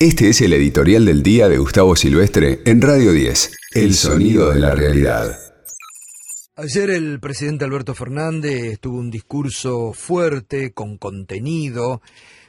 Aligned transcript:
Este 0.00 0.28
es 0.28 0.40
el 0.42 0.52
editorial 0.52 1.04
del 1.06 1.24
día 1.24 1.48
de 1.48 1.58
Gustavo 1.58 1.96
Silvestre 1.96 2.60
en 2.66 2.80
Radio 2.80 3.10
10, 3.10 3.56
El 3.74 3.94
sonido 3.94 4.52
de 4.52 4.60
la 4.60 4.72
realidad. 4.72 5.36
Ayer 6.54 6.90
el 6.90 7.18
presidente 7.18 7.64
Alberto 7.64 7.96
Fernández 7.96 8.78
tuvo 8.78 8.98
un 8.98 9.10
discurso 9.10 9.92
fuerte, 9.92 10.70
con 10.70 10.98
contenido. 10.98 12.00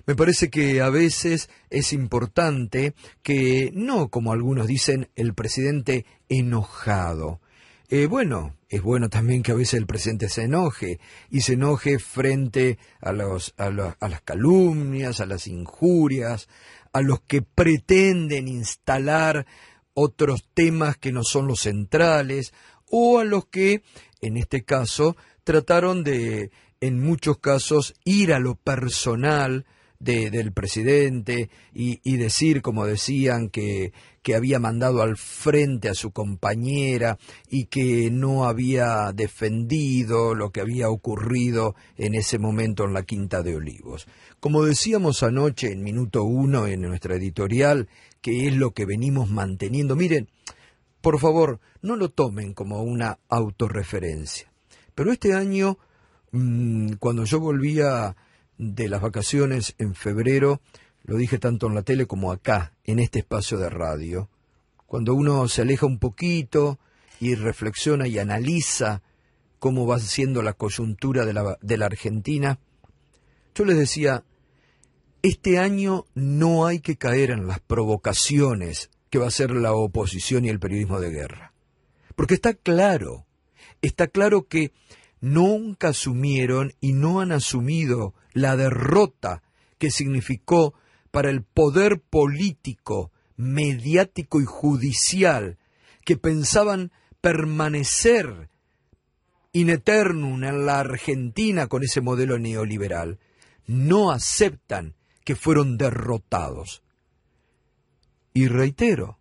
Me 0.06 0.16
parece 0.16 0.52
que 0.52 0.82
a 0.82 0.92
veces 0.92 1.50
es 1.72 1.92
importante 1.92 2.94
que 3.24 3.72
no, 3.74 4.10
como 4.10 4.32
algunos 4.32 4.68
dicen, 4.68 5.10
el 5.16 5.34
presidente 5.34 6.06
enojado. 6.30 7.40
Eh, 7.90 8.06
bueno, 8.06 8.56
es 8.70 8.84
bueno 8.84 9.10
también 9.10 9.42
que 9.42 9.52
a 9.52 9.56
veces 9.56 9.74
el 9.74 9.88
presidente 9.88 10.30
se 10.30 10.44
enoje 10.44 11.00
y 11.32 11.42
se 11.42 11.54
enoje 11.54 11.98
frente 11.98 12.78
a, 13.02 13.12
los, 13.12 13.56
a, 13.58 13.66
a 14.00 14.10
las 14.10 14.22
calumnias, 14.22 15.20
a 15.20 15.26
las 15.26 15.48
injurias, 15.48 16.48
a 16.94 17.02
los 17.02 17.22
que 17.22 17.42
pretenden 17.42 18.48
instalar 18.48 19.46
otros 19.94 20.48
temas 20.54 20.98
que 20.98 21.12
no 21.12 21.24
son 21.24 21.48
los 21.48 21.62
centrales, 21.62 22.54
o 22.90 23.20
a 23.20 23.24
los 23.24 23.46
que, 23.46 23.84
en 24.22 24.38
este 24.38 24.64
caso, 24.64 25.16
trataron 25.44 26.04
de, 26.04 26.52
en 26.82 27.00
muchos 27.00 27.38
casos, 27.40 27.94
ir 28.04 28.34
a 28.34 28.40
lo 28.40 28.56
personal, 28.56 29.66
del 30.00 30.54
presidente 30.54 31.50
y, 31.74 32.18
decir, 32.18 32.62
como 32.62 32.86
decían, 32.86 33.50
que, 33.50 33.92
que 34.22 34.34
había 34.34 34.58
mandado 34.58 35.02
al 35.02 35.18
frente 35.18 35.90
a 35.90 35.94
su 35.94 36.12
compañera 36.12 37.18
y 37.50 37.66
que 37.66 38.10
no 38.10 38.46
había 38.46 39.12
defendido 39.14 40.36
lo 40.36 40.52
que 40.52 40.62
había 40.62 40.90
ocurrido 40.90 41.76
en 41.98 42.16
ese 42.16 42.40
momento 42.40 42.86
en 42.86 42.94
la 42.94 43.04
Quinta 43.04 43.44
de 43.44 43.58
Olivos. 43.58 44.08
Como 44.40 44.64
decíamos 44.64 45.22
anoche 45.22 45.72
en 45.74 45.84
minuto 45.84 46.24
uno 46.24 46.66
en 46.66 46.82
nuestra 46.82 47.16
editorial, 47.16 47.90
que 48.22 48.48
es 48.48 48.56
lo 48.56 48.72
que 48.72 48.86
venimos 48.86 49.30
manteniendo, 49.30 49.98
miren, 49.98 50.30
por 51.02 51.20
favor, 51.20 51.60
no 51.82 51.98
lo 51.98 52.10
tomen 52.10 52.54
como 52.54 52.84
una 52.84 53.20
autorreferencia. 53.28 54.50
Pero 54.96 55.12
este 55.12 55.34
año, 55.34 55.78
mm, 56.32 56.94
cuando 57.00 57.26
yo 57.26 57.40
volvía 57.42 58.16
de 58.60 58.90
las 58.90 59.02
vacaciones 59.02 59.74
en 59.80 59.96
febrero, 59.96 60.62
lo 61.04 61.16
dije 61.16 61.40
tanto 61.40 61.68
en 61.68 61.76
la 61.76 61.82
tele 61.82 62.06
como 62.06 62.32
acá, 62.32 62.74
en 62.84 63.00
este 63.00 63.20
espacio 63.20 63.58
de 63.58 63.70
radio, 63.70 64.30
cuando 64.86 65.16
uno 65.16 65.48
se 65.48 65.62
aleja 65.62 65.86
un 65.86 65.98
poquito 65.98 66.78
y 67.20 67.36
reflexiona 67.36 68.08
y 68.08 68.20
analiza 68.20 69.02
cómo 69.60 69.88
va 69.88 70.00
siendo 70.00 70.42
la 70.42 70.54
coyuntura 70.54 71.26
de 71.26 71.34
la, 71.78 71.86
Argentina, 71.86 72.60
yo 73.56 73.66
les 73.66 73.78
decía, 73.78 74.24
este 75.22 75.58
año 75.58 76.06
no 76.14 76.66
hay 76.66 76.80
que 76.80 76.98
caer 76.98 77.32
en 77.32 77.48
las 77.48 77.60
provocaciones 77.62 78.90
que 79.10 79.20
va 79.20 79.28
a 79.28 79.32
ser 79.32 79.52
la 79.52 79.74
oposición 79.74 80.44
y 80.46 80.50
el 80.50 80.60
periodismo 80.60 81.00
de 81.00 81.12
guerra. 81.12 81.54
Porque 82.16 82.34
está 82.34 82.54
claro, 82.54 83.26
está 83.82 84.08
claro 84.08 84.48
que 84.48 84.74
nunca 85.22 85.90
asumieron 85.90 86.74
y 86.80 86.94
no 86.94 87.20
han 87.20 87.32
asumido 87.32 88.14
la 88.34 88.56
derrota 88.56 89.44
que 89.78 89.92
significó 89.92 90.74
para 91.12 91.30
el 91.30 91.44
poder 91.44 92.02
político, 92.02 93.12
mediático 93.36 94.42
y 94.42 94.46
judicial 94.46 95.58
que 96.06 96.18
pensaban 96.18 96.92
permanecer 97.22 98.50
in 99.52 99.70
eternum 99.70 100.44
en 100.44 100.66
la 100.66 100.80
Argentina 100.80 101.68
con 101.68 101.84
ese 101.84 102.02
modelo 102.02 102.38
neoliberal, 102.38 103.20
no 103.66 104.12
aceptan 104.12 104.96
que 105.24 105.36
fueron 105.36 105.78
derrotados. 105.78 106.84
Y 108.34 108.48
reitero, 108.48 109.18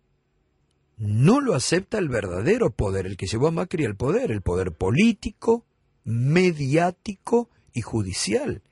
no 0.97 1.41
lo 1.41 1.55
acepta 1.55 1.97
el 1.97 2.09
verdadero 2.09 2.71
poder, 2.71 3.05
el 3.05 3.17
que 3.17 3.27
llevó 3.27 3.47
a 3.47 3.51
Macri 3.51 3.85
al 3.85 3.95
poder, 3.95 4.31
el 4.31 4.41
poder 4.41 4.71
político, 4.71 5.65
mediático 6.03 7.49
y 7.73 7.81
judicial. 7.81 8.63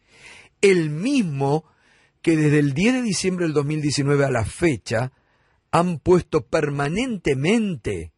El 0.61 0.89
mismo 0.89 1.65
que 2.21 2.35
desde 2.35 2.59
el 2.59 2.73
10 2.73 2.93
de 2.95 3.01
diciembre 3.03 3.45
del 3.45 3.53
2019 3.53 4.25
a 4.25 4.31
la 4.31 4.45
fecha 4.45 5.11
han 5.71 5.99
puesto 5.99 6.45
permanentemente 6.45 8.11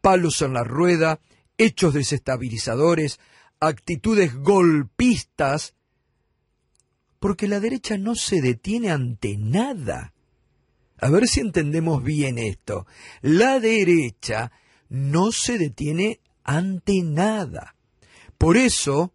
palos 0.00 0.42
en 0.42 0.54
la 0.54 0.64
rueda, 0.64 1.20
hechos 1.58 1.94
desestabilizadores, 1.94 3.20
actitudes 3.60 4.34
golpistas, 4.34 5.74
porque 7.18 7.48
la 7.48 7.60
derecha 7.60 7.98
no 7.98 8.14
se 8.14 8.40
detiene 8.40 8.90
ante 8.90 9.36
nada. 9.36 10.14
A 11.00 11.10
ver 11.10 11.28
si 11.28 11.40
entendemos 11.40 12.02
bien 12.02 12.38
esto. 12.38 12.86
La 13.22 13.60
derecha 13.60 14.52
no 14.88 15.32
se 15.32 15.58
detiene 15.58 16.20
ante 16.44 17.02
nada. 17.02 17.76
Por 18.38 18.56
eso 18.56 19.12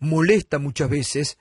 molesta 0.00 0.58
muchas 0.58 0.90
veces 0.90 1.38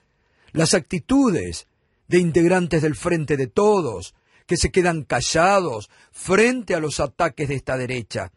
las 0.51 0.75
actitudes 0.75 1.67
de 2.07 2.19
integrantes 2.19 2.83
del 2.83 2.95
Frente 2.95 3.37
de 3.37 3.47
Todos, 3.47 4.13
que 4.45 4.55
se 4.55 4.71
quedan 4.71 5.03
callados 5.03 5.89
frente 6.11 6.75
a 6.75 6.79
los 6.79 6.99
ataques 6.99 7.49
de 7.49 7.55
esta 7.55 7.75
derecha, 7.75 8.31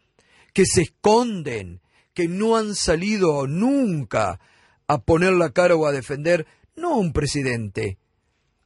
que 0.51 0.65
se 0.65 0.81
esconden, 0.81 1.81
que 2.15 2.27
no 2.27 2.57
han 2.57 2.73
salido 2.73 3.45
nunca 3.45 4.39
a 4.87 5.03
poner 5.03 5.33
la 5.33 5.51
cara 5.51 5.75
o 5.75 5.85
a 5.85 5.91
defender 5.91 6.47
no 6.75 6.93
a 6.93 6.97
un 6.97 7.13
presidente, 7.13 7.99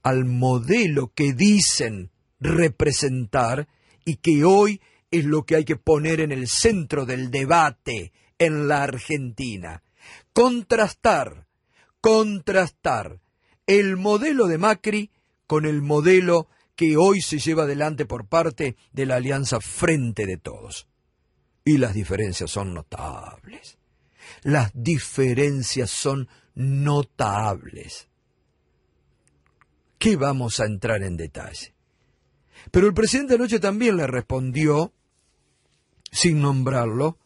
al 0.02 0.24
modelo 0.24 1.12
que 1.14 1.34
dicen 1.34 2.10
representar 2.40 3.68
y 4.06 4.16
que 4.16 4.46
hoy 4.46 4.80
es 5.12 5.26
lo 5.26 5.44
que 5.44 5.58
hay 5.58 5.66
que 5.66 5.76
poner 5.76 6.22
en 6.22 6.32
el 6.32 6.48
centro 6.48 7.06
del 7.06 7.32
debate 7.32 8.14
en 8.40 8.70
la 8.70 8.84
Argentina 8.84 9.84
contrastar, 10.34 11.48
contrastar 12.00 13.22
el 13.68 13.98
modelo 13.98 14.48
de 14.48 14.58
Macri 14.58 15.12
con 15.48 15.66
el 15.66 15.82
modelo 15.82 16.48
que 16.76 16.98
hoy 16.98 17.22
se 17.22 17.38
lleva 17.38 17.64
adelante 17.64 18.06
por 18.06 18.28
parte 18.28 18.76
de 18.92 19.06
la 19.06 19.18
Alianza 19.18 19.60
Frente 19.60 20.26
de 20.26 20.38
Todos. 20.38 20.88
Y 21.64 21.78
las 21.78 21.94
diferencias 21.94 22.50
son 22.50 22.74
notables. 22.74 23.78
Las 24.44 24.72
diferencias 24.74 25.90
son 25.92 26.28
notables. 26.56 28.08
¿Qué 30.00 30.16
vamos 30.16 30.60
a 30.60 30.66
entrar 30.66 31.04
en 31.04 31.18
detalle? 31.18 31.76
Pero 32.72 32.88
el 32.88 32.94
presidente 32.94 33.36
anoche 33.36 33.60
también 33.60 33.98
le 33.98 34.08
respondió, 34.08 34.94
sin 36.12 36.42
nombrarlo, 36.42 37.20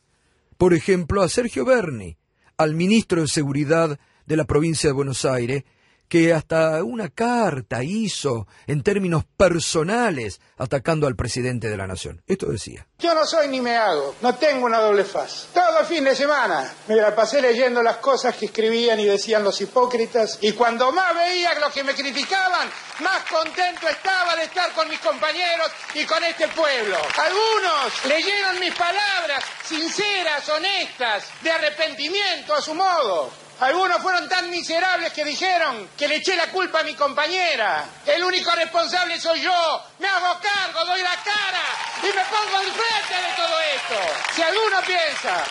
por 0.58 0.74
ejemplo, 0.74 1.22
a 1.22 1.30
Sergio 1.30 1.66
Berni, 1.66 2.18
al 2.58 2.74
ministro 2.74 3.22
de 3.22 3.28
Seguridad 3.28 4.00
de 4.26 4.38
la 4.38 4.46
provincia 4.46 4.90
de 4.90 4.94
Buenos 4.94 5.26
Aires, 5.26 5.64
que 6.08 6.34
hasta 6.34 6.84
una 6.84 7.10
carta 7.10 7.84
hizo 7.84 8.48
en 8.68 8.84
términos 8.84 9.24
personales 9.38 10.40
atacando 10.58 11.08
al 11.08 11.16
presidente 11.16 11.70
de 11.70 11.78
la 11.78 11.88
nación. 11.88 12.22
Esto 12.28 12.48
decía. 12.48 12.88
Yo 13.00 13.14
no 13.14 13.26
soy 13.26 13.50
ni 13.50 13.60
me 13.60 13.76
hago, 13.76 14.16
no 14.22 14.36
tengo 14.36 14.66
una 14.66 14.80
doble 14.80 15.04
faz. 15.04 15.50
Todo 15.54 15.84
fin 15.86 16.04
de 16.04 16.16
semana 16.16 16.74
me 16.88 16.96
la 16.96 17.16
pasé 17.16 17.42
leyendo 17.42 17.84
las 17.84 17.98
cosas 17.98 18.36
que 18.36 18.46
escribían 18.46 19.00
y 19.00 19.06
decían 19.06 19.44
los 19.44 19.60
hipócritas 19.62 20.38
y 20.42 20.54
cuando 20.54 20.92
más 20.92 21.14
veía 21.14 21.60
los 21.60 21.74
que 21.74 21.84
me 21.84 21.94
criticaban, 21.94 22.70
más 23.02 23.24
contento 23.30 23.88
estaba 23.88 24.36
de 24.36 24.44
estar 24.44 24.72
con 24.74 24.88
mis 24.88 25.00
compañeros 25.00 25.72
y 25.94 26.06
con 26.06 26.24
este 26.24 26.48
pueblo. 26.50 26.98
Algunos 27.18 28.06
leyeron 28.06 28.60
mis 28.60 28.74
palabras 28.76 29.44
sinceras, 29.66 30.48
honestas, 30.50 31.26
de 31.42 31.52
arrepentimiento 31.52 32.54
a 32.54 32.62
su 32.62 32.74
modo. 32.74 33.45
Algunos 33.60 34.02
fueron 34.02 34.28
tan 34.28 34.50
miserables 34.50 35.14
que 35.14 35.24
dijeron 35.24 35.88
que 35.98 36.08
le 36.08 36.18
eché 36.18 36.36
la 36.36 36.52
culpa 36.52 36.82
a 36.82 36.84
mi 36.84 36.94
compañera. 36.94 37.86
El 38.06 38.24
único 38.24 38.52
responsable 38.52 39.20
soy 39.20 39.42
yo. 39.42 39.82
Me 40.00 40.08
hago 40.08 40.40
cargo, 40.42 40.86
doy 40.86 41.02
la 41.02 41.16
cara 41.24 41.66
y 42.04 42.08
me 42.08 42.24
pongo 42.26 42.58
al 42.58 42.66
frente 42.66 43.16
de 43.16 43.36
todo 43.36 43.60
esto. 43.76 44.34
Si 44.36 44.42
alguno 44.42 44.82
piensa 44.86 45.44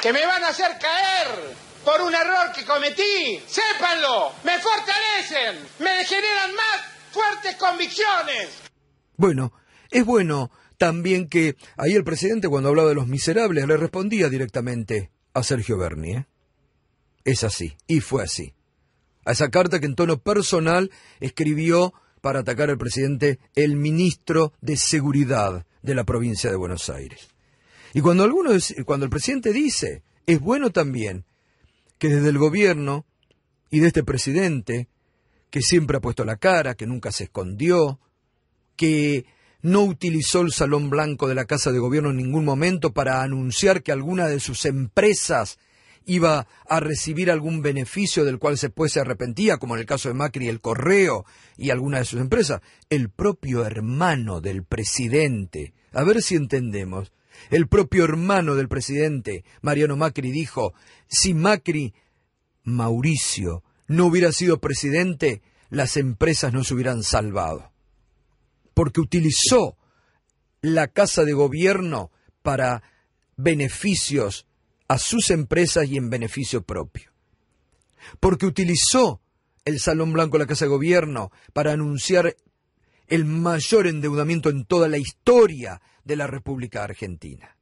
que 0.00 0.12
me 0.12 0.24
van 0.24 0.42
a 0.44 0.48
hacer 0.48 0.78
caer 0.78 1.54
por 1.84 2.00
un 2.00 2.14
error 2.14 2.52
que 2.54 2.64
cometí, 2.64 3.42
sépanlo, 3.46 4.32
me 4.44 4.58
fortalecen, 4.58 5.68
me 5.80 6.04
generan 6.04 6.54
más 6.54 6.80
fuertes 7.12 7.56
convicciones. 7.56 8.48
Bueno, 9.16 9.52
es 9.90 10.06
bueno 10.06 10.50
también 10.78 11.28
que 11.28 11.56
ahí 11.76 11.94
el 11.94 12.02
presidente 12.02 12.48
cuando 12.48 12.70
hablaba 12.70 12.88
de 12.88 12.94
los 12.94 13.08
miserables 13.08 13.66
le 13.66 13.76
respondía 13.76 14.30
directamente 14.30 15.10
a 15.34 15.42
Sergio 15.42 15.76
Berni. 15.76 16.12
¿eh? 16.12 16.26
Es 17.24 17.44
así, 17.44 17.76
y 17.86 18.00
fue 18.00 18.22
así. 18.22 18.54
A 19.24 19.32
esa 19.32 19.50
carta 19.50 19.78
que 19.78 19.86
en 19.86 19.94
tono 19.94 20.18
personal 20.18 20.90
escribió 21.20 21.94
para 22.20 22.40
atacar 22.40 22.70
al 22.70 22.78
presidente 22.78 23.38
el 23.54 23.76
ministro 23.76 24.52
de 24.60 24.76
Seguridad 24.76 25.66
de 25.82 25.94
la 25.94 26.04
provincia 26.04 26.50
de 26.50 26.56
Buenos 26.56 26.88
Aires. 26.88 27.28
Y 27.94 28.00
cuando, 28.00 28.24
algunos, 28.24 28.74
cuando 28.86 29.04
el 29.04 29.10
presidente 29.10 29.52
dice, 29.52 30.02
es 30.26 30.40
bueno 30.40 30.70
también 30.70 31.24
que 31.98 32.08
desde 32.08 32.30
el 32.30 32.38
gobierno 32.38 33.04
y 33.70 33.80
de 33.80 33.88
este 33.88 34.02
presidente, 34.02 34.88
que 35.50 35.62
siempre 35.62 35.98
ha 35.98 36.00
puesto 36.00 36.24
la 36.24 36.36
cara, 36.36 36.74
que 36.74 36.86
nunca 36.86 37.12
se 37.12 37.24
escondió, 37.24 38.00
que 38.76 39.26
no 39.60 39.82
utilizó 39.82 40.40
el 40.40 40.52
Salón 40.52 40.90
Blanco 40.90 41.28
de 41.28 41.34
la 41.34 41.44
Casa 41.44 41.70
de 41.70 41.78
Gobierno 41.78 42.10
en 42.10 42.16
ningún 42.16 42.44
momento 42.44 42.92
para 42.92 43.22
anunciar 43.22 43.82
que 43.82 43.92
alguna 43.92 44.26
de 44.26 44.40
sus 44.40 44.64
empresas 44.64 45.58
iba 46.06 46.46
a 46.68 46.80
recibir 46.80 47.30
algún 47.30 47.62
beneficio 47.62 48.24
del 48.24 48.38
cual 48.38 48.56
después 48.56 48.92
se 48.92 49.00
arrepentía, 49.00 49.58
como 49.58 49.74
en 49.74 49.80
el 49.80 49.86
caso 49.86 50.08
de 50.08 50.14
Macri 50.14 50.48
el 50.48 50.60
Correo 50.60 51.24
y 51.56 51.70
alguna 51.70 51.98
de 51.98 52.04
sus 52.04 52.20
empresas. 52.20 52.60
El 52.90 53.10
propio 53.10 53.64
hermano 53.64 54.40
del 54.40 54.64
presidente, 54.64 55.74
a 55.92 56.04
ver 56.04 56.22
si 56.22 56.36
entendemos, 56.36 57.12
el 57.50 57.66
propio 57.66 58.04
hermano 58.04 58.54
del 58.54 58.68
presidente, 58.68 59.44
Mariano 59.62 59.96
Macri, 59.96 60.30
dijo, 60.30 60.74
si 61.08 61.34
Macri, 61.34 61.94
Mauricio, 62.64 63.62
no 63.88 64.06
hubiera 64.06 64.32
sido 64.32 64.60
presidente, 64.60 65.42
las 65.70 65.96
empresas 65.96 66.52
no 66.52 66.64
se 66.64 66.74
hubieran 66.74 67.02
salvado 67.02 67.72
porque 68.74 69.00
utilizó 69.00 69.76
la 70.60 70.88
casa 70.88 71.24
de 71.24 71.32
gobierno 71.32 72.10
para 72.42 72.82
beneficios 73.36 74.46
a 74.92 74.98
sus 74.98 75.30
empresas 75.30 75.88
y 75.88 75.96
en 75.96 76.10
beneficio 76.10 76.64
propio. 76.64 77.12
Porque 78.20 78.44
utilizó 78.44 79.22
el 79.64 79.80
Salón 79.80 80.12
Blanco 80.12 80.36
de 80.36 80.44
la 80.44 80.48
Casa 80.48 80.66
de 80.66 80.70
Gobierno 80.70 81.32
para 81.54 81.72
anunciar 81.72 82.36
el 83.08 83.24
mayor 83.24 83.86
endeudamiento 83.86 84.50
en 84.50 84.66
toda 84.66 84.88
la 84.88 84.98
historia 84.98 85.80
de 86.04 86.16
la 86.16 86.26
República 86.26 86.84
Argentina. 86.84 87.56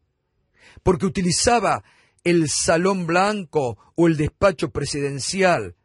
Porque 0.82 1.06
utilizaba 1.06 1.84
el 2.24 2.48
Salón 2.48 3.06
Blanco 3.06 3.78
o 3.94 4.08
el 4.08 4.16
despacho 4.16 4.70
presidencial 4.70 5.76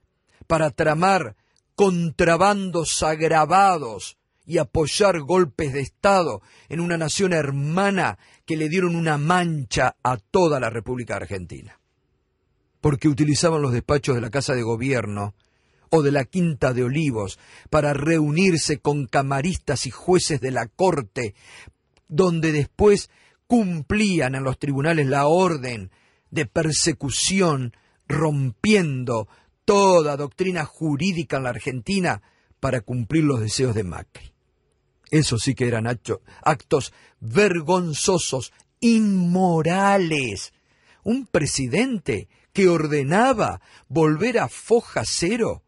para 0.48 0.72
tramar 0.72 1.36
contrabandos 1.76 3.04
agravados 3.04 4.18
y 4.46 4.58
apoyar 4.58 5.20
golpes 5.22 5.74
de 5.74 5.82
Estado 5.82 6.42
en 6.70 6.80
una 6.80 6.98
nación 6.98 7.34
hermana 7.34 8.18
que 8.46 8.58
le 8.58 8.70
dieron 8.70 8.96
una 8.96 9.18
mancha 9.18 9.96
a 10.04 10.18
toda 10.18 10.60
la 10.60 10.70
República 10.70 11.16
Argentina. 11.16 11.80
Porque 12.82 13.08
utilizaban 13.08 13.62
los 13.62 13.74
despachos 13.74 14.16
de 14.16 14.22
la 14.22 14.30
Casa 14.30 14.54
de 14.54 14.62
Gobierno 14.62 15.34
o 15.90 16.02
de 16.02 16.12
la 16.12 16.26
Quinta 16.26 16.74
de 16.74 16.84
Olivos 16.84 17.40
para 17.70 17.94
reunirse 17.94 18.80
con 18.80 19.08
camaristas 19.08 19.88
y 19.88 19.92
jueces 19.92 20.42
de 20.42 20.52
la 20.52 20.68
Corte, 20.68 21.34
donde 22.08 22.52
después 22.52 23.10
cumplían 23.48 24.36
en 24.36 24.44
los 24.44 24.60
tribunales 24.60 25.08
la 25.08 25.28
orden 25.28 25.92
de 26.32 26.46
persecución, 26.46 27.74
rompiendo 28.08 29.28
toda 29.64 30.16
doctrina 30.18 30.66
jurídica 30.66 31.38
en 31.38 31.44
la 31.44 31.50
Argentina 31.50 32.22
para 32.60 32.82
cumplir 32.82 33.24
los 33.24 33.40
deseos 33.40 33.74
de 33.76 33.84
Macri. 33.84 34.35
Eso 35.16 35.38
sí 35.38 35.56
que 35.56 35.70
eran 35.70 35.88
actos 35.88 36.92
vergonzosos, 37.22 38.52
inmorales. 38.82 40.52
Un 41.06 41.26
presidente 41.26 42.28
que 42.52 42.68
ordenaba 42.68 43.62
volver 43.88 44.40
a 44.40 44.50
foja 44.50 45.04
cero 45.06 45.64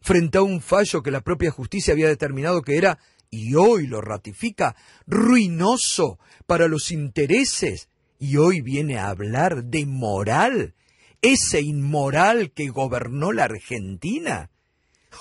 frente 0.00 0.38
a 0.38 0.42
un 0.42 0.62
fallo 0.62 1.02
que 1.02 1.10
la 1.10 1.20
propia 1.20 1.50
justicia 1.50 1.92
había 1.92 2.08
determinado 2.08 2.62
que 2.62 2.78
era, 2.78 2.98
y 3.28 3.56
hoy 3.56 3.88
lo 3.88 4.00
ratifica, 4.00 4.74
ruinoso 5.06 6.18
para 6.46 6.66
los 6.66 6.90
intereses, 6.92 7.90
y 8.18 8.38
hoy 8.38 8.62
viene 8.62 8.96
a 8.96 9.08
hablar 9.08 9.64
de 9.64 9.84
moral, 9.84 10.74
ese 11.20 11.60
inmoral 11.60 12.52
que 12.52 12.70
gobernó 12.70 13.32
la 13.32 13.44
Argentina. 13.44 14.48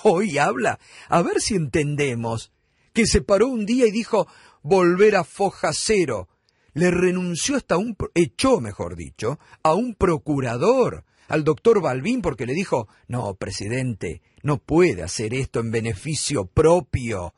Hoy 0.03 0.37
habla, 0.37 0.79
a 1.09 1.21
ver 1.21 1.41
si 1.41 1.55
entendemos, 1.55 2.53
que 2.95 3.05
se 3.05 3.21
paró 3.21 3.49
un 3.49 3.65
día 3.65 3.85
y 3.85 3.91
dijo 3.91 4.25
volver 4.63 5.17
a 5.17 5.25
foja 5.25 5.71
cero. 5.73 6.29
Le 6.73 6.89
renunció 6.89 7.57
hasta 7.57 7.77
un, 7.77 7.95
echó, 8.15 8.61
mejor 8.61 8.95
dicho, 8.95 9.37
a 9.63 9.73
un 9.73 9.95
procurador, 9.95 11.03
al 11.27 11.43
doctor 11.43 11.81
Balbín, 11.81 12.21
porque 12.21 12.45
le 12.45 12.53
dijo, 12.53 12.87
no, 13.07 13.35
presidente, 13.35 14.21
no 14.43 14.57
puede 14.57 15.03
hacer 15.03 15.33
esto 15.33 15.59
en 15.59 15.71
beneficio 15.71 16.45
propio 16.45 17.33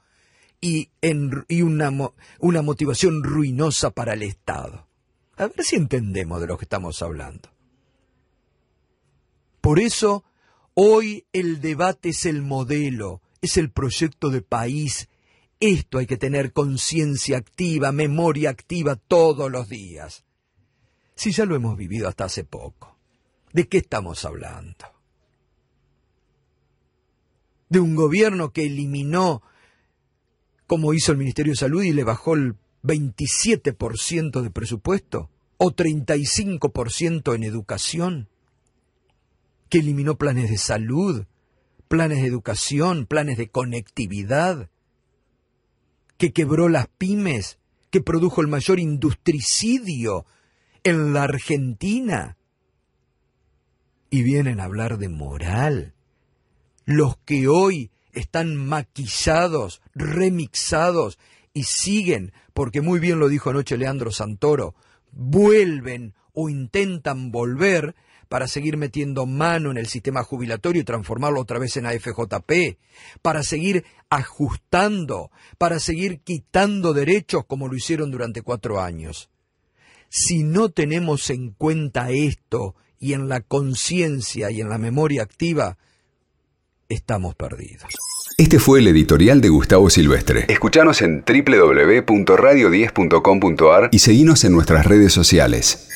y, 0.61 0.91
en, 1.01 1.31
y 1.47 1.63
una, 1.63 1.91
una 2.39 2.61
motivación 2.61 3.23
ruinosa 3.23 3.89
para 3.89 4.13
el 4.13 4.21
Estado. 4.23 4.87
A 5.37 5.47
ver 5.47 5.63
si 5.63 5.75
entendemos 5.75 6.39
de 6.39 6.47
lo 6.47 6.57
que 6.57 6.65
estamos 6.65 7.01
hablando. 7.01 7.49
Por 9.59 9.79
eso, 9.79 10.23
hoy 10.75 11.25
el 11.33 11.61
debate 11.61 12.09
es 12.09 12.25
el 12.25 12.43
modelo, 12.43 13.21
es 13.41 13.57
el 13.57 13.71
proyecto 13.71 14.29
de 14.29 14.41
país 14.41 15.09
esto 15.59 15.97
hay 15.97 16.05
que 16.05 16.17
tener 16.17 16.53
conciencia 16.53 17.37
activa, 17.37 17.91
memoria 17.91 18.49
activa 18.49 18.95
todos 18.95 19.51
los 19.51 19.69
días. 19.69 20.23
Si 21.15 21.31
ya 21.31 21.45
lo 21.45 21.55
hemos 21.55 21.75
vivido 21.77 22.07
hasta 22.07 22.25
hace 22.25 22.43
poco, 22.43 22.97
¿de 23.53 23.67
qué 23.67 23.79
estamos 23.79 24.23
hablando? 24.23 24.85
¿De 27.69 27.79
un 27.79 27.95
gobierno 27.95 28.53
que 28.53 28.65
eliminó, 28.65 29.41
como 30.67 30.93
hizo 30.93 31.11
el 31.11 31.17
Ministerio 31.17 31.53
de 31.53 31.57
Salud 31.57 31.83
y 31.83 31.91
le 31.91 32.03
bajó 32.03 32.35
el 32.35 32.55
27% 32.83 34.41
de 34.41 34.51
presupuesto? 34.51 35.29
¿O 35.57 35.71
35% 35.71 37.35
en 37.35 37.43
educación? 37.43 38.29
¿Que 39.69 39.79
eliminó 39.79 40.17
planes 40.17 40.51
de 40.51 40.57
salud, 40.57 41.25
planes 41.87 42.21
de 42.21 42.27
educación, 42.27 43.07
planes 43.07 43.37
de 43.37 43.49
conectividad? 43.49 44.69
Que 46.17 46.33
quebró 46.33 46.69
las 46.69 46.87
pymes, 46.87 47.59
que 47.89 48.01
produjo 48.01 48.41
el 48.41 48.47
mayor 48.47 48.79
industricidio 48.79 50.25
en 50.83 51.13
la 51.13 51.23
Argentina. 51.23 52.37
Y 54.09 54.23
vienen 54.23 54.59
a 54.59 54.65
hablar 54.65 54.97
de 54.97 55.09
moral. 55.09 55.93
Los 56.85 57.17
que 57.17 57.47
hoy 57.47 57.91
están 58.13 58.55
maquillados, 58.55 59.81
remixados 59.93 61.19
y 61.53 61.63
siguen, 61.63 62.31
porque 62.53 62.81
muy 62.81 62.99
bien 62.99 63.19
lo 63.19 63.27
dijo 63.29 63.49
anoche 63.49 63.77
Leandro 63.77 64.11
Santoro, 64.11 64.75
vuelven 65.11 66.13
o 66.33 66.49
intentan 66.49 67.31
volver 67.31 67.95
para 68.29 68.47
seguir 68.47 68.77
metiendo 68.77 69.25
mano 69.25 69.71
en 69.71 69.77
el 69.77 69.87
sistema 69.87 70.23
jubilatorio 70.23 70.81
y 70.81 70.85
transformarlo 70.85 71.41
otra 71.41 71.59
vez 71.59 71.75
en 71.77 71.85
AFJP, 71.85 72.77
para 73.21 73.43
seguir 73.43 73.85
ajustando, 74.09 75.31
para 75.57 75.79
seguir 75.79 76.21
quitando 76.21 76.93
derechos 76.93 77.45
como 77.45 77.67
lo 77.67 77.75
hicieron 77.75 78.11
durante 78.11 78.41
cuatro 78.41 78.81
años. 78.81 79.29
Si 80.09 80.43
no 80.43 80.69
tenemos 80.69 81.29
en 81.29 81.51
cuenta 81.51 82.09
esto 82.11 82.75
y 82.99 83.13
en 83.13 83.29
la 83.29 83.41
conciencia 83.41 84.49
y 84.51 84.61
en 84.61 84.69
la 84.69 84.77
memoria 84.77 85.23
activa, 85.23 85.77
estamos 86.89 87.35
perdidos. 87.35 87.93
Este 88.37 88.59
fue 88.59 88.79
el 88.79 88.87
editorial 88.87 89.41
de 89.41 89.49
Gustavo 89.49 89.89
Silvestre. 89.89 90.45
Escuchanos 90.47 91.01
en 91.01 91.25
www.radio10.com.ar 91.25 93.89
y 93.91 93.99
seguinos 93.99 94.43
en 94.43 94.53
nuestras 94.53 94.85
redes 94.85 95.11
sociales. 95.11 95.89